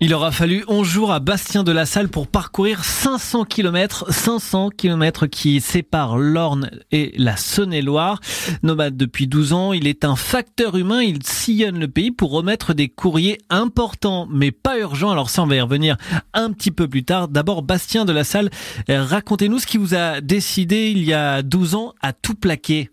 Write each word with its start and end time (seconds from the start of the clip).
Il 0.00 0.12
aura 0.12 0.32
fallu 0.32 0.64
11 0.66 0.86
jours 0.86 1.12
à 1.12 1.20
Bastien 1.20 1.62
de 1.62 1.70
la 1.70 1.86
Salle 1.86 2.08
pour 2.08 2.26
parcourir 2.26 2.82
500 2.82 3.44
km, 3.44 4.10
500 4.10 4.70
km 4.76 5.26
qui 5.26 5.60
séparent 5.60 6.18
l'Orne 6.18 6.68
et 6.90 7.12
la 7.16 7.36
Saône-et-Loire. 7.36 8.18
Nomade 8.64 8.96
depuis 8.96 9.28
12 9.28 9.52
ans, 9.52 9.72
il 9.72 9.86
est 9.86 10.04
un 10.04 10.16
facteur 10.16 10.76
humain, 10.76 11.00
il 11.00 11.22
sillonne 11.22 11.78
le 11.78 11.86
pays 11.86 12.10
pour 12.10 12.32
remettre 12.32 12.74
des 12.74 12.88
courriers 12.88 13.38
importants 13.50 14.26
mais 14.28 14.50
pas 14.50 14.80
urgents. 14.80 15.12
Alors 15.12 15.30
ça 15.30 15.44
on 15.44 15.46
va 15.46 15.54
y 15.54 15.60
revenir 15.60 15.96
un 16.32 16.50
petit 16.52 16.72
peu 16.72 16.88
plus 16.88 17.04
tard. 17.04 17.28
D'abord 17.28 17.62
Bastien 17.62 18.04
de 18.04 18.12
la 18.12 18.24
Salle, 18.24 18.50
racontez-nous 18.88 19.60
ce 19.60 19.66
qui 19.66 19.78
vous 19.78 19.94
a 19.94 20.20
décidé 20.20 20.90
il 20.90 21.04
y 21.04 21.14
a 21.14 21.42
12 21.42 21.76
ans 21.76 21.94
à 22.02 22.12
tout 22.12 22.34
plaquer. 22.34 22.90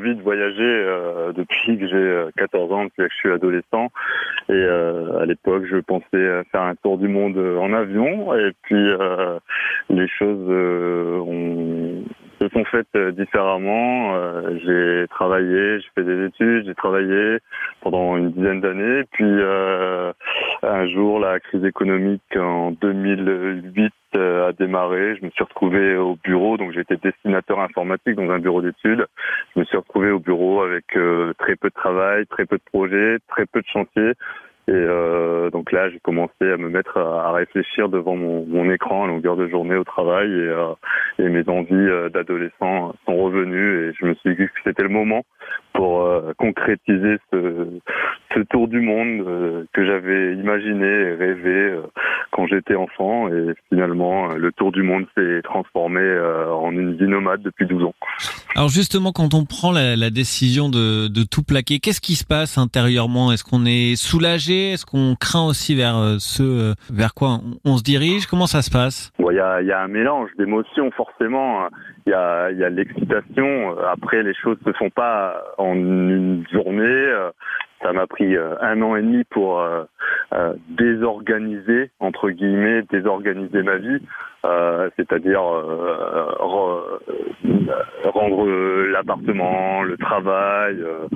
Envie 0.00 0.14
de 0.14 0.22
voyager 0.22 0.62
euh, 0.62 1.32
depuis 1.32 1.78
que 1.78 1.86
j'ai 1.86 2.24
14 2.36 2.72
ans, 2.72 2.84
depuis 2.84 3.02
que 3.04 3.08
je 3.10 3.16
suis 3.16 3.32
adolescent. 3.32 3.88
Et 4.48 4.52
euh, 4.52 5.20
à 5.20 5.26
l'époque 5.26 5.64
je 5.70 5.76
pensais 5.76 6.44
faire 6.50 6.62
un 6.62 6.74
tour 6.76 6.96
du 6.98 7.08
monde 7.08 7.36
en 7.36 7.72
avion. 7.72 8.34
Et 8.34 8.52
puis 8.62 8.76
euh, 8.76 9.38
les 9.90 10.08
choses 10.08 10.46
euh, 10.48 11.18
ont, 11.20 12.02
se 12.40 12.48
sont 12.48 12.64
faites 12.64 12.96
différemment. 13.16 14.14
Euh, 14.14 14.58
j'ai 14.64 15.08
travaillé, 15.08 15.80
j'ai 15.80 15.88
fait 15.94 16.04
des 16.04 16.26
études, 16.26 16.66
j'ai 16.66 16.74
travaillé 16.74 17.38
pendant 17.82 18.16
une 18.16 18.30
dizaine 18.30 18.60
d'années. 18.60 19.04
Puis 19.12 19.30
un 20.62 20.86
jour, 20.88 21.20
la 21.20 21.40
crise 21.40 21.64
économique 21.64 22.22
en 22.36 22.72
2008 22.72 23.92
a 24.14 24.52
démarré. 24.58 25.16
Je 25.16 25.24
me 25.24 25.30
suis 25.30 25.44
retrouvé 25.44 25.96
au 25.96 26.16
bureau, 26.24 26.56
donc 26.56 26.72
j'étais 26.72 26.96
destinateur 26.96 27.60
informatique 27.60 28.16
dans 28.16 28.30
un 28.30 28.38
bureau 28.38 28.62
d'études. 28.62 29.06
Je 29.54 29.60
me 29.60 29.64
suis 29.64 29.76
retrouvé 29.76 30.10
au 30.10 30.18
bureau 30.18 30.62
avec 30.62 30.86
très 31.38 31.56
peu 31.56 31.68
de 31.68 31.74
travail, 31.74 32.26
très 32.26 32.46
peu 32.46 32.56
de 32.56 32.62
projets, 32.72 33.18
très 33.28 33.46
peu 33.46 33.60
de 33.60 33.66
chantiers. 33.66 34.12
Et 34.70 34.72
euh, 34.72 35.50
donc 35.50 35.72
là, 35.72 35.90
j'ai 35.90 35.98
commencé 35.98 36.42
à 36.42 36.56
me 36.56 36.68
mettre 36.68 36.96
à, 36.96 37.32
réfléchir 37.32 37.88
devant 37.88 38.14
mon, 38.14 38.70
écran 38.70 39.02
à 39.02 39.08
longueur 39.08 39.34
de 39.34 39.48
journée 39.48 39.74
au 39.74 39.82
travail 39.82 40.30
et, 40.30 40.32
euh, 40.32 40.74
mes 41.18 41.42
envies 41.48 41.74
euh, 41.74 42.08
d'adolescent 42.08 42.94
sont 43.04 43.16
revenues 43.16 43.88
et 43.88 43.92
je 43.98 44.06
me 44.06 44.14
suis 44.14 44.36
dit 44.36 44.44
que 44.44 44.60
c'était 44.62 44.84
le 44.84 44.88
moment 44.88 45.24
pour 45.72 46.08
concrétiser 46.36 47.16
ce, 47.32 47.80
tour 48.50 48.68
du 48.68 48.80
monde 48.80 49.66
que 49.72 49.84
j'avais 49.84 50.34
imaginé 50.34 50.86
et 50.86 51.14
rêvé 51.14 51.74
quand 52.32 52.46
j'étais 52.46 52.74
enfant 52.74 53.28
et 53.28 53.54
finalement 53.68 54.28
le 54.28 54.52
tour 54.52 54.72
du 54.72 54.82
monde 54.82 55.06
s'est 55.16 55.40
transformé 55.42 56.00
en 56.00 56.72
une 56.72 56.96
vie 56.96 57.06
nomade 57.06 57.42
depuis 57.42 57.66
12 57.66 57.84
ans. 57.84 57.94
Alors 58.56 58.68
justement, 58.68 59.12
quand 59.12 59.32
on 59.32 59.44
prend 59.44 59.72
la, 59.72 60.10
décision 60.10 60.68
de 60.68 61.24
tout 61.24 61.42
plaquer, 61.42 61.78
qu'est-ce 61.78 62.00
qui 62.00 62.16
se 62.16 62.24
passe 62.24 62.58
intérieurement? 62.58 63.32
Est-ce 63.32 63.44
qu'on 63.44 63.64
est 63.64 63.96
soulagé 63.96 64.59
Est-ce 64.68 64.86
qu'on 64.86 65.16
craint 65.18 65.46
aussi 65.46 65.74
vers 65.74 66.16
ce 66.18 66.74
vers 66.92 67.14
quoi 67.14 67.38
on, 67.64 67.76
se 67.76 67.82
dirige? 67.82 68.26
Comment 68.26 68.46
ça 68.46 68.62
se 68.62 68.70
passe? 68.70 69.12
Il 69.18 69.34
y, 69.34 69.40
a, 69.40 69.80
un 69.80 69.88
mélange 69.88 70.30
d'émotions 70.38 70.90
forcément. 70.92 71.68
Il 72.06 72.10
y 72.10 72.14
a, 72.14 72.50
y 72.52 72.64
a 72.64 72.70
l'excitation. 72.70 73.76
Après, 73.90 74.22
les 74.22 74.34
choses 74.34 74.58
se 74.64 74.72
font 74.72 74.90
pas 74.90 75.42
en 75.58 75.74
une 75.74 76.44
journée. 76.52 77.06
Ça 77.82 77.92
m'a 77.92 78.06
pris 78.06 78.36
un 78.36 78.82
an 78.82 78.96
et 78.96 79.02
demi 79.02 79.24
pour 79.24 79.62
désorganiser 80.68 81.90
entre 82.00 82.30
guillemets, 82.30 82.82
désorganiser 82.90 83.62
ma 83.62 83.76
vie. 83.76 84.00
Euh, 84.46 84.88
c'est-à-dire 84.96 85.42
euh, 85.42 86.32
rendre 88.04 88.46
l'appartement, 88.86 89.82
le 89.82 89.98
travail, 89.98 90.78
euh, 90.80 91.06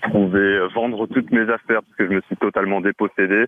trouver, 0.00 0.66
vendre 0.74 1.06
toutes 1.06 1.30
mes 1.32 1.42
affaires 1.42 1.82
parce 1.82 1.94
que 1.98 2.06
je 2.06 2.12
me 2.12 2.20
suis 2.22 2.36
totalement 2.36 2.80
dépossédé 2.80 3.44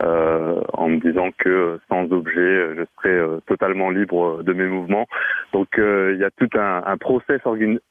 en 0.00 0.88
me 0.88 1.00
disant 1.00 1.30
que 1.38 1.80
sans 1.88 2.12
objet, 2.12 2.76
je 2.76 2.84
serais 2.96 3.40
totalement 3.46 3.88
libre 3.88 4.42
de 4.42 4.52
mes 4.52 4.66
mouvements. 4.66 5.06
Donc 5.54 5.68
il 5.78 6.18
y 6.20 6.24
a 6.24 6.30
tout 6.36 6.50
un, 6.58 6.82
un 6.84 6.98
process 6.98 7.40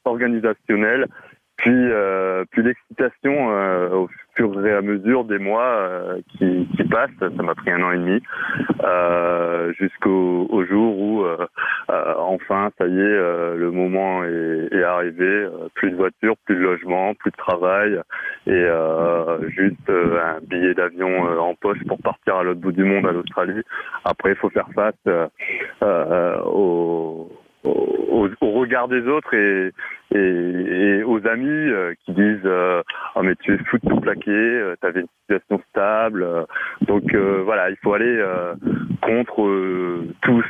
organisationnel 0.04 1.08
puis, 1.56 1.72
euh, 1.72 2.44
puis 2.50 2.62
l'excitation 2.62 3.50
euh, 3.50 3.88
au 3.90 4.08
fur 4.34 4.66
et 4.66 4.72
à 4.72 4.82
mesure 4.82 5.24
des 5.24 5.38
mois 5.38 5.64
euh, 5.64 6.20
qui, 6.28 6.68
qui, 6.76 6.84
passent, 6.84 7.10
ça 7.18 7.42
m'a 7.42 7.54
pris 7.54 7.70
un 7.70 7.82
an 7.82 7.92
et 7.92 7.96
demi, 7.96 8.22
euh, 8.84 9.72
jusqu'au 9.72 10.46
au 10.50 10.64
jour 10.66 10.98
où 10.98 11.24
enfin, 11.88 12.70
ça 12.78 12.86
y 12.86 12.98
est, 12.98 13.18
le 13.56 13.70
moment 13.70 14.22
est, 14.24 14.68
est 14.70 14.82
arrivé. 14.82 15.48
plus 15.74 15.90
de 15.90 15.96
voitures, 15.96 16.36
plus 16.44 16.56
de 16.56 16.60
logement, 16.60 17.14
plus 17.14 17.30
de 17.30 17.36
travail 17.36 18.00
et 18.46 18.66
juste 19.48 19.88
un 19.88 20.40
billet 20.42 20.74
d'avion 20.74 21.40
en 21.40 21.54
poche 21.54 21.82
pour 21.88 21.98
partir 21.98 22.36
à 22.36 22.42
l'autre 22.42 22.60
bout 22.60 22.72
du 22.72 22.84
monde, 22.84 23.06
à 23.06 23.12
l'Australie. 23.12 23.62
Après, 24.04 24.30
il 24.30 24.36
faut 24.36 24.50
faire 24.50 24.68
face 24.74 24.94
au 27.66 28.50
regard 28.52 28.88
des 28.88 29.06
autres 29.06 29.34
et, 29.34 29.72
aux 31.04 31.26
amis 31.26 31.48
euh, 31.48 31.92
qui 32.04 32.12
disent 32.12 32.38
euh, 32.44 32.82
oh 33.16 33.22
mais 33.22 33.34
tu 33.36 33.54
es 33.54 33.58
fou 33.58 33.78
de 33.82 33.88
tout 33.88 34.00
plaquer, 34.00 34.30
euh, 34.30 34.76
tu 34.80 34.86
avais 34.86 35.00
une 35.00 35.08
situation 35.20 35.60
stable. 35.70 36.24
donc 36.82 37.12
voilà, 37.14 37.70
il 37.70 37.76
faut 37.82 37.92
aller 37.92 38.22
contre 39.02 40.04
toutes 40.22 40.44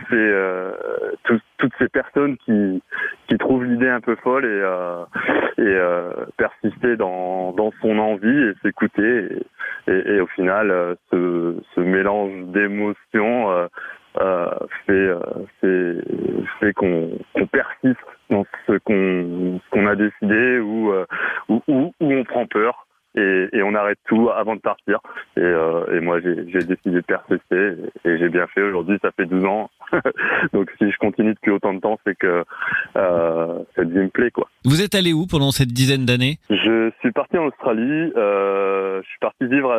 ces 1.78 1.88
personnes 1.88 2.36
qui 2.44 2.82
qui 3.28 3.38
trouvent 3.38 3.64
l'idée 3.64 3.88
un 3.88 4.00
peu 4.00 4.14
folle 4.16 4.44
et 4.44 4.62
persister 6.36 6.96
dans 6.96 7.72
son 7.80 7.98
envie 7.98 8.28
et 8.28 8.52
s'écouter 8.62 9.28
et, 9.88 10.20
au 10.20 10.26
final 10.26 10.96
ce 11.10 11.80
mélange 11.80 12.32
d'émotions 12.48 13.68
euh, 14.18 14.50
fait, 14.86 14.92
euh, 14.92 16.72
qu'on 16.74 17.46
persiste 17.52 18.00
dans 18.30 18.44
ce 18.66 18.78
qu'on 18.78 19.86
a 19.86 19.96
décidé 19.96 20.58
ou, 20.58 20.92
euh, 20.92 21.06
ou, 21.48 21.92
on 22.00 22.24
prend 22.24 22.46
peur 22.46 22.86
et, 23.16 23.62
on 23.62 23.74
arrête 23.74 23.98
tout 24.06 24.28
avant 24.30 24.56
de 24.56 24.60
partir. 24.60 25.00
Et, 25.36 26.00
moi, 26.00 26.20
j'ai 26.20 26.64
décidé 26.64 26.96
de 26.96 27.00
persister 27.00 27.72
et, 28.04 28.18
j'ai 28.18 28.28
bien 28.28 28.46
fait. 28.48 28.62
Aujourd'hui, 28.62 28.98
ça 29.02 29.10
fait 29.12 29.26
12 29.26 29.44
ans. 29.44 29.70
Donc, 30.52 30.70
si 30.78 30.90
je 30.90 30.96
continue 30.98 31.34
depuis 31.34 31.50
autant 31.50 31.74
de 31.74 31.80
temps, 31.80 31.98
c'est 32.06 32.16
que 32.16 32.44
euh, 32.96 33.58
cette 33.74 33.88
vie 33.88 33.98
me 33.98 34.08
plaît. 34.08 34.30
Vous 34.64 34.82
êtes 34.82 34.94
allé 34.94 35.12
où 35.12 35.26
pendant 35.26 35.50
cette 35.50 35.72
dizaine 35.72 36.04
d'années? 36.04 36.38
Suis 37.00 37.12
parti 37.12 37.38
en 37.38 37.46
Australie. 37.46 38.12
Euh, 38.16 39.02
je 39.02 39.08
suis 39.08 39.18
parti 39.18 39.46
vivre 39.46 39.74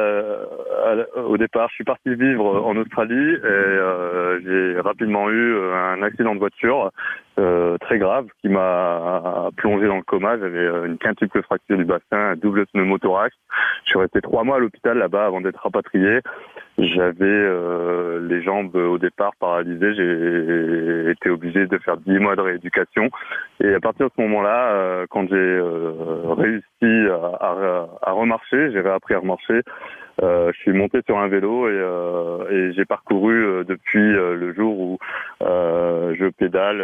au 1.15 1.37
départ. 1.37 1.69
Je 1.69 1.75
suis 1.75 1.83
parti 1.83 2.13
vivre 2.15 2.61
en 2.65 2.75
Australie 2.77 3.33
et 3.33 3.45
euh, 3.45 4.39
j'ai 4.43 4.79
rapidement 4.79 5.29
eu 5.29 5.57
un 5.73 6.01
accident 6.01 6.33
de 6.33 6.39
voiture 6.39 6.91
euh, 7.39 7.77
très 7.77 7.99
grave 7.99 8.25
qui 8.41 8.49
m'a 8.49 9.49
plongé 9.57 9.87
dans 9.87 9.97
le 9.97 10.01
coma. 10.01 10.39
J'avais 10.39 10.57
euh, 10.57 10.85
une 10.85 10.97
quintuple 10.97 11.43
fracture 11.43 11.77
du 11.77 11.85
bassin, 11.85 12.01
un 12.31 12.35
double 12.35 12.65
pneumothorax. 12.67 13.35
Je 13.85 13.89
suis 13.91 13.99
resté 13.99 14.21
trois 14.21 14.43
mois 14.43 14.55
à 14.57 14.59
l'hôpital 14.59 14.97
là-bas 14.97 15.27
avant 15.27 15.41
d'être 15.41 15.61
rapatrié. 15.61 16.21
J'avais 16.79 17.25
euh, 17.25 18.27
les 18.27 18.41
jambes 18.41 18.75
au 18.75 18.97
départ 18.97 19.33
paralysées. 19.39 19.93
J'ai 19.95 21.11
été 21.11 21.29
obligé 21.29 21.67
de 21.67 21.77
faire 21.77 21.97
dix 21.97 22.17
mois 22.19 22.35
de 22.35 22.41
rééducation. 22.41 23.09
Et 23.63 23.73
à 23.73 23.79
partir 23.79 24.07
de 24.07 24.11
ce 24.15 24.21
moment-là, 24.21 24.71
euh, 24.71 25.05
quand 25.09 25.27
j'ai 25.27 25.35
euh, 25.35 26.23
réussi 26.81 27.09
à, 27.09 27.45
à, 27.45 27.87
à 28.01 28.11
remarcher, 28.11 28.71
j'ai 28.71 28.81
réappris 28.81 29.13
à 29.13 29.19
remarcher. 29.19 29.61
Euh, 30.23 30.51
je 30.53 30.59
suis 30.61 30.73
monté 30.73 30.99
sur 31.05 31.17
un 31.17 31.27
vélo 31.27 31.67
et, 31.69 31.73
euh, 31.73 32.49
et 32.49 32.73
j'ai 32.73 32.85
parcouru 32.85 33.45
euh, 33.45 33.63
depuis 33.63 33.99
le 33.99 34.53
jour 34.53 34.79
où 34.79 34.97
je 35.39 36.29
pédale 36.31 36.81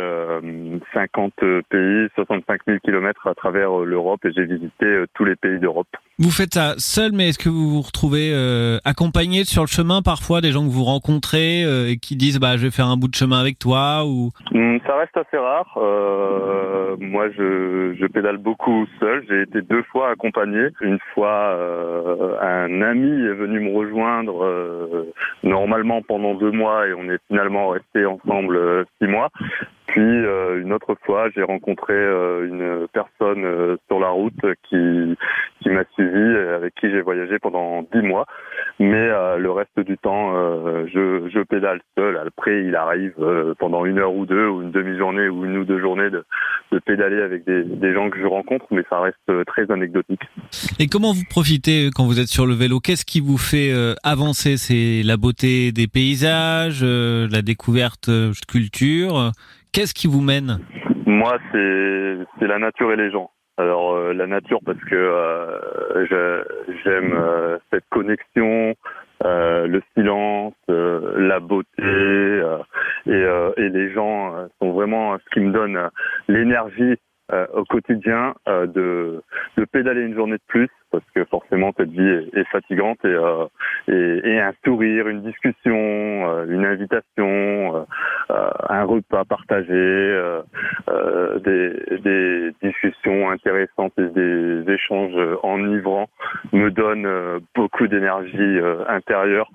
50 0.93 1.33
pays, 1.69 2.07
65 2.15 2.61
000 2.67 2.79
kilomètres 2.83 3.27
à 3.27 3.33
travers 3.33 3.71
l'Europe 3.79 4.23
et 4.25 4.31
j'ai 4.31 4.45
visité 4.45 5.03
tous 5.13 5.25
les 5.25 5.35
pays 5.35 5.59
d'Europe. 5.59 5.87
Vous 6.19 6.29
faites 6.29 6.53
ça 6.53 6.75
seul, 6.77 7.11
mais 7.13 7.29
est-ce 7.29 7.39
que 7.39 7.49
vous 7.49 7.69
vous 7.69 7.81
retrouvez 7.81 8.31
accompagné 8.85 9.43
sur 9.45 9.63
le 9.63 9.67
chemin 9.67 10.01
parfois 10.01 10.41
des 10.41 10.51
gens 10.51 10.63
que 10.65 10.71
vous 10.71 10.83
rencontrez 10.83 11.61
et 11.91 11.97
qui 11.97 12.15
disent 12.15 12.39
bah 12.39 12.57
je 12.57 12.63
vais 12.63 12.71
faire 12.71 12.87
un 12.87 12.97
bout 12.97 13.07
de 13.07 13.15
chemin 13.15 13.39
avec 13.39 13.57
toi 13.57 14.03
ou? 14.05 14.29
Hum, 14.53 14.79
Ça 14.85 14.97
reste 14.97 15.17
assez 15.17 15.37
rare. 15.37 15.73
moi, 16.99 17.29
je, 17.31 17.95
je 17.99 18.05
pédale 18.05 18.37
beaucoup 18.37 18.85
seul. 18.99 19.25
J'ai 19.27 19.41
été 19.41 19.61
deux 19.61 19.83
fois 19.83 20.11
accompagné. 20.11 20.67
Une 20.81 20.99
fois, 21.13 21.57
un 22.41 22.81
ami 22.81 23.22
est 23.25 23.33
venu 23.33 23.59
me 23.59 23.75
rejoindre 23.75 24.43
euh, 24.43 25.11
normalement 25.43 26.01
pendant 26.01 26.35
deux 26.35 26.51
mois 26.51 26.87
et 26.87 26.93
on 26.93 27.09
est 27.09 27.19
finalement 27.27 27.69
resté 27.69 28.05
ensemble 28.05 28.55
euh, 28.55 28.83
six 29.01 29.07
mois. 29.07 29.29
Puis 29.93 30.01
une 30.01 30.73
autre 30.73 30.95
fois, 31.05 31.29
j'ai 31.35 31.43
rencontré 31.43 31.93
une 31.93 32.87
personne 32.91 33.77
sur 33.87 33.99
la 33.99 34.09
route 34.09 34.33
qui 34.67 35.15
qui 35.61 35.69
m'a 35.69 35.83
suivi, 35.93 36.37
avec 36.55 36.73
qui 36.75 36.89
j'ai 36.91 37.01
voyagé 37.01 37.39
pendant 37.39 37.83
dix 37.93 38.01
mois. 38.01 38.25
Mais 38.79 39.07
le 39.37 39.51
reste 39.51 39.79
du 39.79 39.97
temps, 39.97 40.33
je, 40.87 41.29
je 41.31 41.43
pédale 41.43 41.79
seul. 41.95 42.17
Après, 42.17 42.65
il 42.65 42.75
arrive 42.75 43.13
pendant 43.59 43.85
une 43.85 43.99
heure 43.99 44.15
ou 44.15 44.25
deux, 44.25 44.47
ou 44.47 44.63
une 44.63 44.71
demi-journée, 44.71 45.29
ou 45.29 45.45
une 45.45 45.57
ou 45.57 45.63
deux 45.63 45.79
journées 45.79 46.09
de, 46.09 46.25
de 46.71 46.79
pédaler 46.79 47.21
avec 47.21 47.45
des, 47.45 47.63
des 47.63 47.93
gens 47.93 48.09
que 48.09 48.19
je 48.19 48.25
rencontre, 48.25 48.65
mais 48.71 48.83
ça 48.89 48.99
reste 48.99 49.45
très 49.45 49.69
anecdotique. 49.71 50.23
Et 50.79 50.87
comment 50.87 51.13
vous 51.13 51.23
profitez 51.29 51.91
quand 51.95 52.05
vous 52.05 52.19
êtes 52.19 52.27
sur 52.27 52.47
le 52.47 52.55
vélo? 52.55 52.79
Qu'est-ce 52.79 53.05
qui 53.05 53.21
vous 53.21 53.37
fait 53.37 53.71
avancer? 54.03 54.57
C'est 54.57 55.03
la 55.05 55.17
beauté 55.17 55.71
des 55.71 55.87
paysages, 55.87 56.81
euh, 56.83 57.27
la 57.31 57.41
découverte 57.41 58.09
euh, 58.09 58.29
de 58.29 58.45
culture? 58.51 59.31
Qu'est-ce 59.73 59.95
qui 59.95 60.05
vous 60.05 60.21
mène 60.21 60.59
Moi, 61.07 61.35
c'est 61.51 62.45
la 62.45 62.59
nature 62.59 62.91
et 62.93 62.95
les 62.95 63.09
gens. 63.09 63.31
Alors 63.57 63.93
euh, 63.93 64.13
la 64.13 64.27
nature 64.27 64.59
parce 64.63 64.79
que 64.85 65.55
j'aime 66.83 67.59
cette 67.71 67.85
connexion, 67.89 68.75
le 69.23 69.81
silence, 69.95 70.53
la 70.67 71.39
beauté 71.39 71.81
et, 73.07 73.11
et, 73.57 73.69
les 73.69 73.91
gens 73.93 74.47
sont 74.59 74.71
vraiment 74.73 75.17
ce 75.17 75.33
qui 75.33 75.39
me 75.39 75.51
donne 75.51 75.89
l'énergie 76.27 76.95
au 77.53 77.63
quotidien 77.65 78.35
de, 78.47 79.23
de 79.57 79.65
pédaler 79.65 80.01
une 80.01 80.15
journée 80.15 80.37
de 80.37 80.43
plus 80.47 80.69
parce 80.93 81.03
que 81.15 81.25
forcément 81.25 81.71
cette 81.75 81.89
vie 81.89 82.29
est, 82.33 82.47
fatigante 82.51 82.99
et, 83.03 83.07
euh, 83.07 83.45
et, 83.87 84.29
et, 84.29 84.39
un 84.39 84.53
sourire, 84.63 85.07
une 85.07 85.23
discussion, 85.23 85.75
euh, 85.75 86.45
une 86.47 86.65
invitation, 86.65 87.77
euh, 88.29 88.49
un 88.69 88.83
repas 88.83 89.25
partagé, 89.25 89.73
des, 91.43 92.51
discussions 92.61 93.31
intéressantes 93.31 93.93
et 93.97 94.07
des 94.09 94.71
échanges 94.71 95.17
enivrants 95.41 96.07
me 96.51 96.69
donnent 96.69 97.41
beaucoup 97.55 97.87
d'énergie 97.87 98.59
intérieure, 98.87 99.49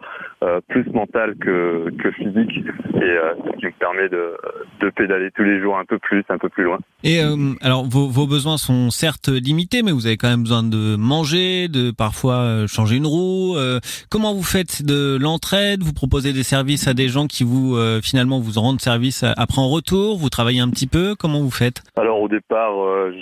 plus 0.68 0.86
mentale 0.92 1.36
que, 1.36 1.90
que 2.02 2.10
physique, 2.12 2.58
et 2.96 3.16
ce 3.46 3.56
qui 3.58 3.66
me 3.66 3.78
permet 3.78 4.08
de, 4.08 4.36
de 4.80 4.90
pédaler 4.90 5.30
tous 5.30 5.44
les 5.44 5.60
jours 5.60 5.78
un 5.78 5.84
peu 5.84 5.98
plus, 5.98 6.24
un 6.28 6.38
peu 6.38 6.48
plus 6.48 6.64
loin. 6.64 6.78
Et 7.04 7.20
alors 7.62 7.84
vos 7.86 8.26
besoins 8.26 8.56
sont 8.56 8.90
certes 8.90 9.28
limités, 9.28 9.82
mais 9.82 9.92
vous 9.92 10.06
avez 10.06 10.16
quand 10.16 10.28
même 10.28 10.42
besoin 10.42 10.62
de 10.62 10.96
manger 10.96 11.27
de 11.36 11.90
parfois 11.90 12.36
euh, 12.36 12.66
changer 12.66 12.96
une 12.96 13.06
roue 13.06 13.56
euh, 13.56 13.80
Comment 14.10 14.32
vous 14.32 14.42
faites 14.42 14.82
de 14.82 15.18
l'entraide? 15.20 15.82
Vous 15.82 15.92
proposez 15.92 16.32
des 16.32 16.42
services 16.42 16.88
à 16.88 16.94
des 16.94 17.08
gens 17.08 17.26
qui 17.26 17.44
vous 17.44 17.76
euh, 17.76 18.00
finalement 18.02 18.40
vous 18.40 18.58
rendent 18.58 18.80
service 18.80 19.24
après 19.36 19.60
en 19.60 19.68
retour? 19.68 20.16
Vous 20.16 20.30
travaillez 20.30 20.60
un 20.60 20.70
petit 20.70 20.86
peu? 20.86 21.14
Comment 21.18 21.40
vous 21.40 21.50
faites? 21.50 21.82
Alors 21.98 22.22
au 22.22 22.28
départ, 22.28 22.72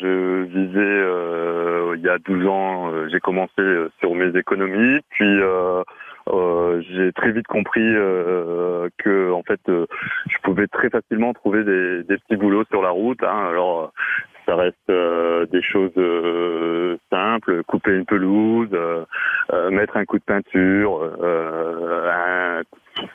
je 0.01 0.45
vivais 0.45 1.97
il 1.97 2.03
y 2.05 2.09
a 2.09 2.19
12 2.19 2.47
ans, 2.47 2.93
j'ai 3.11 3.19
commencé 3.21 3.63
sur 3.99 4.15
mes 4.15 4.39
économies, 4.39 5.01
puis 5.11 5.39
j'ai 6.89 7.13
très 7.13 7.33
vite 7.33 7.47
compris 7.49 7.81
que 8.99 9.33
en 9.33 9.43
fait 9.43 9.61
je 9.67 10.39
pouvais 10.43 10.69
très 10.69 10.91
facilement 10.91 11.33
trouver 11.33 11.65
des, 11.65 12.05
des 12.05 12.19
petits 12.19 12.37
boulots 12.37 12.65
sur 12.71 12.83
la 12.83 12.91
route. 12.91 13.23
Hein. 13.23 13.49
Alors 13.51 13.93
ça 14.47 14.55
reste 14.55 14.77
euh, 14.91 15.45
des 15.47 15.61
choses 15.61 15.93
euh, 15.97 16.97
simples, 17.11 17.63
couper 17.65 17.91
une 17.91 18.07
pelouse, 18.07 18.71
euh, 18.73 19.05
mettre 19.71 19.97
un 19.97 20.05
coup 20.05 20.19
de 20.19 20.25
peinture, 20.25 21.03
un, 21.21 22.63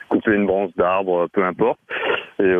couper 0.08 0.34
une 0.34 0.46
branche 0.46 0.72
d'arbre, 0.76 1.26
peu 1.32 1.42
importe. 1.42 1.80
Et 2.38 2.54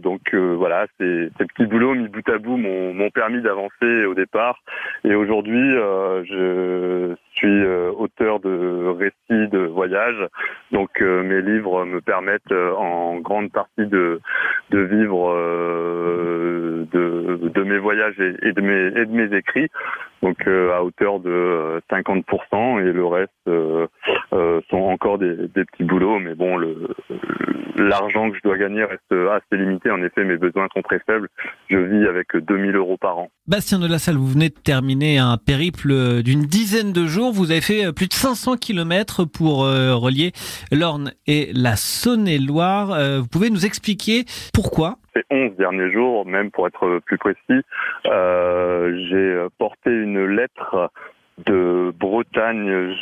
donc 0.00 0.34
voilà, 0.34 0.86
ces, 0.98 1.30
ces 1.38 1.46
petits 1.46 1.66
boulots 1.66 1.94
mis 1.94 2.08
bout 2.08 2.28
à 2.28 2.38
bout 2.38 2.56
m'ont 2.56 3.10
permis 3.10 3.40
d'avancer 3.40 4.04
au 4.06 4.14
départ. 4.14 4.58
Et 5.04 5.14
aujourd'hui, 5.14 5.72
je 5.72 7.14
suis 7.34 7.66
auteur 7.96 8.40
de 8.40 8.94
récits 8.98 9.48
de 9.50 9.66
voyage. 9.66 10.26
Donc 10.72 11.00
mes 11.00 11.42
livres 11.42 11.84
me 11.84 12.00
permettent 12.00 12.52
en 12.52 13.16
grande 13.16 13.50
partie 13.52 13.86
de, 13.86 14.20
de 14.70 14.78
vivre 14.80 15.34
de, 16.90 17.62
mes 17.62 17.78
voyages 17.78 18.18
et, 18.18 18.52
de 18.52 18.60
mes, 18.60 19.00
et 19.00 19.06
de 19.06 19.12
mes 19.12 19.36
écrits, 19.36 19.68
donc 20.22 20.36
euh, 20.46 20.72
à 20.72 20.82
hauteur 20.82 21.20
de 21.20 21.80
50%, 21.90 22.24
euh, 22.54 22.88
et 22.88 22.92
le 22.92 23.06
reste 23.06 23.30
euh, 24.32 24.60
sont 24.70 24.78
encore 24.78 25.18
des, 25.18 25.34
des, 25.34 25.64
petits 25.64 25.84
boulots, 25.84 26.18
mais 26.18 26.34
bon, 26.34 26.58
l'argent 27.76 28.30
que 28.30 28.36
je 28.36 28.42
dois 28.42 28.58
gagner 28.58 28.84
reste 28.84 29.12
assez 29.12 29.56
limité. 29.60 29.90
En 29.90 30.02
effet, 30.02 30.24
mes 30.24 30.36
besoins 30.36 30.68
sont 30.74 30.82
très 30.82 31.00
faibles. 31.00 31.28
Je 31.68 31.78
vis 31.78 32.06
avec 32.06 32.36
2000 32.36 32.76
euros 32.76 32.96
par 32.96 33.18
an. 33.18 33.30
Bastien 33.46 33.78
de 33.78 33.86
la 33.86 33.98
Salle, 33.98 34.16
vous 34.16 34.26
venez 34.26 34.48
de 34.48 34.54
terminer 34.54 35.18
un 35.18 35.36
périple 35.36 36.22
d'une 36.22 36.42
dizaine 36.42 36.92
de 36.92 37.06
jours. 37.06 37.32
Vous 37.32 37.50
avez 37.50 37.60
fait 37.60 37.92
plus 37.92 38.08
de 38.08 38.14
500 38.14 38.56
kilomètres 38.56 39.24
pour 39.24 39.60
relier 39.60 40.32
l'Orne 40.70 41.12
et 41.26 41.50
la 41.54 41.76
Saône-et-Loire. 41.76 43.20
Vous 43.20 43.28
pouvez 43.28 43.50
nous 43.50 43.66
expliquer 43.66 44.24
pourquoi? 44.54 44.96
Ces 45.14 45.24
11 45.30 45.56
derniers 45.56 45.92
jours, 45.92 46.24
même 46.24 46.50
pour 46.50 46.66
être 46.66 47.00
plus 47.04 47.18
précis, 47.18 47.62
euh, 48.06 48.96
j'ai 49.08 49.46
porté 49.58 49.90
une 49.90 50.24
lettre 50.24 50.90
de 51.46 51.92
Bretagne 51.98 52.94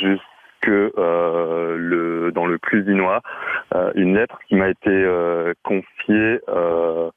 jusque 0.60 0.94
euh, 0.98 1.76
le 1.76 2.32
dans 2.32 2.46
le 2.46 2.58
Clusinois, 2.58 3.20
euh, 3.74 3.92
une 3.94 4.16
lettre 4.16 4.38
qui 4.48 4.54
m'a 4.54 4.68
été 4.68 4.90
euh, 4.90 5.52
confiée 5.64 6.40
euh, 6.48 7.10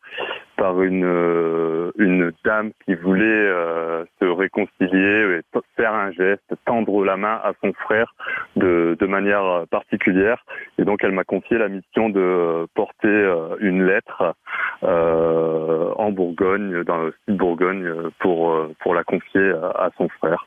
par 0.57 0.81
une 0.81 1.05
euh, 1.05 1.91
une 1.97 2.31
dame 2.45 2.71
qui 2.85 2.95
voulait 2.95 3.23
euh, 3.23 4.05
se 4.21 4.25
réconcilier 4.25 5.39
et 5.39 5.59
faire 5.75 5.93
un 5.93 6.11
geste, 6.11 6.43
tendre 6.65 7.03
la 7.03 7.17
main 7.17 7.39
à 7.43 7.53
son 7.61 7.73
frère 7.73 8.13
de, 8.55 8.95
de 8.99 9.05
manière 9.05 9.65
particulière. 9.69 10.43
Et 10.77 10.85
donc 10.85 11.03
elle 11.03 11.11
m'a 11.11 11.23
confié 11.23 11.57
la 11.57 11.69
mission 11.69 12.09
de 12.09 12.67
porter 12.75 13.33
une 13.59 13.85
lettre 13.85 14.35
en 14.81 16.11
Bourgogne, 16.11 16.83
dans 16.83 16.97
le 16.97 17.13
sud 17.25 17.37
Bourgogne, 17.37 17.89
pour 18.19 18.67
pour 18.79 18.93
la 18.93 19.03
confier 19.03 19.51
à, 19.75 19.89
son 19.97 20.09
frère. 20.09 20.45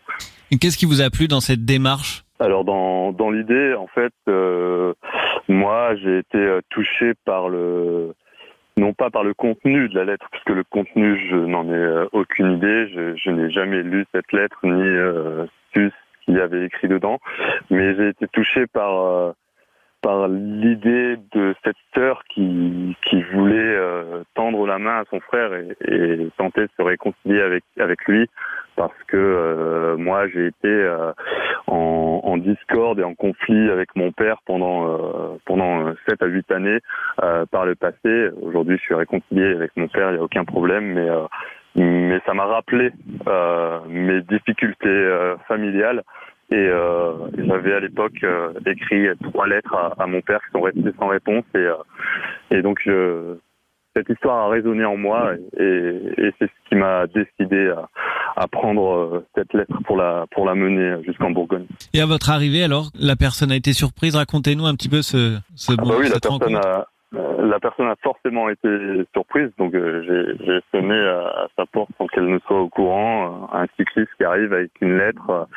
Qu'est-ce 0.61 0.77
qui 0.79 0.87
vous 0.87 1.01
a 1.01 1.11
plu 1.11 1.29
dans 1.29 1.41
cette 1.41 1.65
démarche? 1.65 2.26
Alors 2.39 2.65
dans 2.65 3.13
dans 3.13 3.31
l'idée, 3.31 3.75
en 3.75 3.87
fait, 3.87 4.13
moi 5.49 5.95
j'ai 5.97 6.19
été 6.19 6.59
touché 6.71 7.15
par 7.25 7.49
le 7.49 8.13
non 8.79 8.93
pas 8.93 9.11
par 9.11 9.25
le 9.25 9.35
contenu 9.35 9.89
de 9.89 9.95
la 9.95 10.05
lettre, 10.05 10.27
puisque 10.31 10.51
le 10.51 10.65
contenu, 10.65 11.19
je 11.31 11.37
n'en 11.37 11.67
ai 11.69 11.75
euh, 11.75 12.07
aucune 12.13 12.53
idée. 12.53 12.89
Je, 12.89 13.31
n'ai 13.31 13.51
jamais 13.51 13.83
lu 13.83 14.07
cette 14.13 14.33
lettre 14.33 14.59
ni 14.65 14.83
euh, 14.83 15.47
su 15.73 15.91
ce 15.91 16.25
qu'il 16.25 16.35
y 16.35 16.41
avait 16.41 16.67
écrit 16.67 16.89
dedans, 16.89 17.19
mais 17.71 17.95
j'ai 17.97 18.09
été 18.09 18.27
touché 18.29 18.67
par 18.67 19.01
euh, 19.01 19.33
par 20.07 20.29
l'idée 20.29 21.17
de 21.33 21.53
cette 21.65 21.77
sœur 21.93 22.23
qui 22.33 22.97
qui 23.09 23.23
voulait 23.35 23.57
euh, 23.57 24.23
tendre 24.35 24.65
la 24.65 24.79
main 24.79 25.01
à 25.01 25.05
son 25.11 25.19
frère 25.19 25.53
et, 25.53 25.77
et, 25.89 26.29
tenter 26.37 26.61
de 26.61 26.71
se 26.77 26.83
réconcilier 26.83 27.41
avec 27.41 27.65
avec 27.81 28.05
lui, 28.07 28.31
parce 28.77 29.03
que 29.09 29.97
moi 29.99 30.29
j'ai 30.29 30.47
été 30.47 30.89
en, 31.67 32.21
en, 32.23 32.37
discorde 32.37 33.01
et 33.01 33.05
en 33.05 33.15
conflit 33.15 33.71
avec 33.71 33.97
mon 33.97 34.13
père 34.13 34.39
pendant 34.47 34.87
euh, 34.87 35.39
pendant 35.45 35.93
sept 36.09 36.23
à 36.23 36.27
huit 36.27 36.51
années 36.53 36.79
euh, 37.23 37.45
par 37.47 37.67
le 37.67 37.75
passé. 37.75 38.31
Aujourd'hui, 38.43 38.77
je 38.77 38.83
suis 38.83 38.95
réconcilié 38.95 39.45
avec 39.45 39.73
mon 39.77 39.89
père, 39.89 40.11
il 40.11 40.15
n'y 40.15 40.21
a 40.21 40.23
aucun 40.23 40.45
problème, 40.45 40.93
mais 40.95 41.09
euh, 41.09 41.27
mais 41.75 42.21
ça 42.25 42.33
m'a 42.33 42.47
rappelé 42.47 42.91
mes 43.89 44.23
difficultés 44.23 45.35
familiales. 45.47 46.05
Et 46.51 46.69
j'avais 47.39 47.75
à 47.75 47.81
l'époque 47.81 48.25
écrit 48.67 49.07
trois 49.25 49.49
lettres 49.49 49.75
à, 49.75 49.95
à, 50.03 50.07
mon 50.07 50.21
père 50.21 50.41
qui 50.41 50.53
sont 50.53 50.61
restées 50.61 50.93
sans 50.99 51.09
réponse. 51.09 51.45
Et, 51.55 51.67
et 52.53 52.63
donc 52.63 52.79
je, 52.85 53.37
cette 53.97 54.09
histoire 54.11 54.47
a 54.47 54.49
résonné 54.51 54.85
en 54.85 54.97
moi 54.97 55.33
et, 55.59 55.63
et 55.63 56.31
c'est 56.39 56.47
ce 56.47 56.69
qui 56.69 56.75
m'a 56.75 57.07
décidé 57.07 57.71
à, 57.71 57.89
à, 58.37 58.47
prendre 58.47 58.95
euh, 58.95 59.27
cette 59.35 59.53
lettre 59.55 59.79
pour 59.85 59.97
la 59.97 60.27
pour 60.31 60.45
la 60.45 60.55
mener 60.55 61.03
jusqu'en 61.05 61.31
Bourgogne. 61.31 61.67
Et 61.95 62.01
à 62.01 62.07
votre 62.07 62.31
arrivée, 62.31 62.63
alors, 62.63 62.91
la 62.95 63.17
personne 63.17 63.51
a 63.51 63.57
été 63.57 63.73
surprise. 63.73 64.15
Racontez-nous 64.15 64.67
un 64.67 64.75
petit 64.75 64.91
peu 64.91 65.01
ce, 65.01 65.39
ce 65.55 65.73
ah 65.73 65.83
bah 65.83 65.95
oui, 65.99 66.09
la 66.11 66.21
personne 66.21 66.57
a, 66.57 66.81
euh, 66.81 66.83
la 67.39 67.59
personne 67.61 67.89
a 67.89 67.97
forcément 68.03 68.49
été 68.49 68.69
surprise, 69.13 69.51
donc 69.59 69.75
euh, 69.75 70.37
j'ai 70.41 70.61
sonné 70.71 70.99
à, 70.99 71.49
sa 71.57 71.67
porte 71.67 71.91
sans 71.99 72.07
qu'elle 72.07 72.29
ne 72.29 72.39
soit 72.41 72.61
au 72.61 72.69
courant. 72.69 73.49
Un 73.53 73.67
cycliste 73.77 74.11
qui 74.17 74.25
arrive 74.25 74.53
avec 74.53 74.71
une 74.81 74.99
lettre 74.99 75.49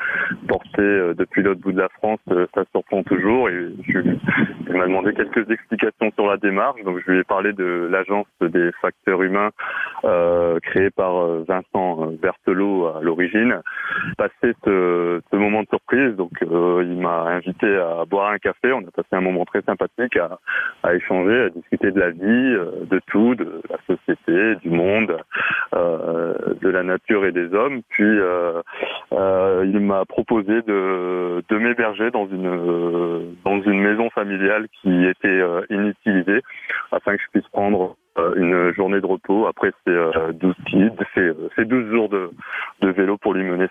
depuis 1.16 1.44
l'autre 1.44 1.62
bout 1.62 1.72
de 1.72 1.80
la 1.80 1.89
France, 1.89 2.20
ça 2.54 2.63
surprend 2.72 3.04
toujours. 3.04 3.50
Et 3.50 3.70
il 3.88 4.78
m'a 4.78 4.86
demandé 4.86 5.13
quelques 5.13 5.50
explications 5.50 6.12
sur 6.16 6.28
la 6.28 6.38
démarche. 6.38 6.82
Donc 6.84 7.00
je 7.06 7.12
lui 7.12 7.20
ai 7.20 7.24
parlé 7.24 7.54
de 7.54 7.88
l'agence 7.92 8.28
des 8.42 8.72
facteurs 8.82 9.22
humains 9.22 9.50
euh, 10.06 10.60
créée 10.60 10.89
par 10.89 11.18
euh, 11.18 11.46
Vincent 11.48 12.12
Berthelot 12.22 12.88
à 12.88 13.01
l'origine. 13.01 13.62
Passé 14.18 14.54
ce, 14.63 15.22
ce, 15.32 15.36
moment 15.36 15.63
de 15.63 15.68
surprise, 15.68 16.16
donc 16.16 16.32
euh, 16.44 16.84
il 16.86 16.98
m'a 17.00 17.24
invité 17.24 17.68
à 17.75 18.06
boire 18.06 18.32
un 18.32 18.38
café. 18.38 18.72
On 18.72 18.80
a 18.80 18.92
passé 18.92 19.10
un 19.12 19.22
moment 19.22 19.46
très 19.46 19.62
sympathique 19.62 20.18
à, 20.18 20.39
à 20.84 20.94
échanger, 20.96 21.49
discuter 21.51 21.91
de 21.91 22.00
la 22.00 22.12
vie, 22.12 22.20
de 22.20 23.01
tout, 23.08 23.36
de 23.36 23.62
la 23.70 23.77
société, 23.88 24.56
du 24.63 24.70
monde, 24.70 25.18
de 25.74 26.70
la 26.70 26.84
nature 26.84 27.25
et 27.25 27.32
des 27.32 27.53
hommes. 27.53 27.82
Puis 27.89 28.18
il 29.12 29.79
m'a 29.79 30.06
proposé 30.06 30.62
de, 30.62 31.44
de 31.48 31.58
m'héberger 31.58 32.12
dans 32.12 32.27
une 32.27 33.36
dans 33.44 33.62
une 33.62 33.82
maison 33.82 34.10
familiale 34.10 34.68
qui 34.82 35.06
était 35.06 35.27
euh, 35.27 35.62
inutilisée 35.70 36.41
afin 36.91 37.15
que 37.15 37.22
je 37.24 37.39
puisse 37.39 37.50
prendre 37.51 37.96
euh, 38.18 38.34
une 38.36 38.74
journée 38.74 39.01
de 39.01 39.06
repos 39.06 39.48
après 39.48 39.72
ces 39.86 39.96
12 40.34 40.56
ces, 41.13 41.32
ces 41.56 41.65
12 41.65 41.91
jours 41.91 42.10
de, 42.10 42.32
de 42.82 42.89
vélo 42.89 43.18
pour 43.18 43.34
lui 43.34 43.44
mener 43.44 43.68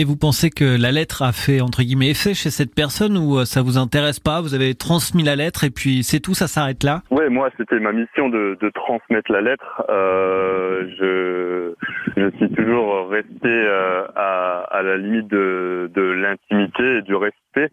et 0.00 0.04
vous 0.04 0.16
pensez 0.16 0.48
que 0.48 0.80
la 0.80 0.92
lettre 0.92 1.20
a 1.22 1.32
fait 1.32 1.60
entre 1.60 1.82
guillemets 1.82 2.08
effet 2.10 2.32
chez 2.32 2.48
cette 2.48 2.74
personne 2.74 3.18
ou 3.18 3.36
euh, 3.36 3.44
ça 3.44 3.60
vous 3.60 3.76
intéresse 3.76 4.18
pas? 4.18 4.40
Vous 4.40 4.54
avez 4.54 4.74
transmis 4.74 5.22
la 5.22 5.36
lettre 5.36 5.62
et 5.64 5.68
puis 5.68 6.02
c'est 6.02 6.20
tout, 6.20 6.32
ça 6.32 6.46
s'arrête 6.46 6.82
là? 6.82 7.02
Oui, 7.10 7.28
moi 7.28 7.50
c'était 7.58 7.78
ma 7.78 7.92
mission 7.92 8.30
de, 8.30 8.56
transmettre 8.72 9.30
la 9.30 9.42
lettre. 9.42 9.84
Euh, 9.90 10.88
je, 10.98 12.30
suis 12.38 12.50
toujours 12.52 13.10
resté 13.10 13.48
euh, 13.48 14.06
à, 14.16 14.80
la 14.82 14.96
limite 14.96 15.28
de, 15.28 15.90
l'intimité 15.94 16.98
et 16.98 17.02
du 17.02 17.14
respect. 17.14 17.68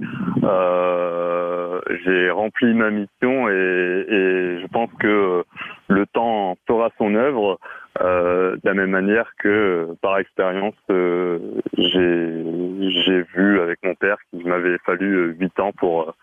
J'ai 2.04 2.30
rempli 2.30 2.74
ma 2.74 2.90
mission 2.90 3.48
et, 3.48 4.06
et 4.10 4.60
je 4.62 4.68
pense 4.68 4.90
que 5.00 5.44
le 5.88 6.06
temps 6.08 6.58
fera 6.68 6.90
son 6.98 7.16
œuvre. 7.16 7.58
Euh, 8.02 8.56
de 8.56 8.62
la 8.64 8.74
même 8.74 8.92
manière 8.92 9.32
que 9.40 9.96
par 10.02 10.18
expérience, 10.20 10.76
euh, 10.92 11.40
j'ai 11.78 13.24
vu 13.34 13.60
avec 13.60 13.80
mon 13.84 13.96
père 13.96 14.18
qu'il 14.30 14.46
m'avait 14.48 14.78
fallu 14.86 15.16
euh, 15.16 15.36
huit 15.40 15.60
ans 15.60 15.72
pour 15.78 16.14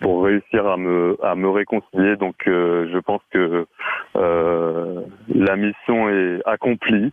pour 0.00 0.24
réussir 0.24 0.66
à 0.66 0.76
me 0.76 1.16
à 1.22 1.34
me 1.34 1.48
réconcilier. 1.48 2.16
Donc 2.16 2.36
je 2.46 2.98
pense 2.98 3.22
que 3.30 3.66
la 4.14 5.56
mission 5.56 6.08
est 6.08 6.40
accomplie 6.46 7.12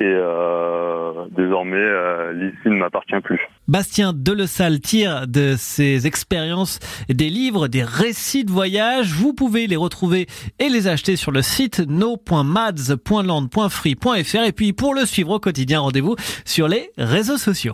et 0.00 0.04
euh, 0.04 1.26
désormais 1.36 1.76
euh, 1.76 2.32
l'ici 2.32 2.68
ne 2.68 2.76
m'appartient 2.76 3.20
plus. 3.22 3.40
Bastien 3.66 4.12
Delessal 4.14 4.78
tire 4.80 5.26
de 5.26 5.56
ses 5.58 6.06
expériences 6.06 6.78
des 7.08 7.28
livres, 7.28 7.66
des 7.66 7.82
récits 7.82 8.44
de 8.44 8.52
voyage. 8.52 9.12
Vous 9.12 9.34
pouvez 9.34 9.66
les 9.66 9.74
retrouver 9.74 10.28
et 10.60 10.68
les 10.68 10.86
acheter 10.86 11.16
sur 11.16 11.32
le 11.32 11.42
site 11.42 11.80
no.mads.land.free.fr 11.80 14.44
et 14.46 14.52
puis 14.52 14.72
pour 14.72 14.94
le 14.94 15.04
suivre 15.04 15.32
au 15.32 15.40
quotidien, 15.40 15.80
rendez-vous 15.80 16.14
sur 16.44 16.68
les 16.68 16.92
réseaux 16.96 17.36
sociaux. 17.36 17.66